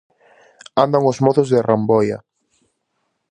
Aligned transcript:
Andan 0.83 1.03
os 1.11 1.17
mozos 1.25 1.47
de 1.53 1.59
ramboia. 1.69 2.17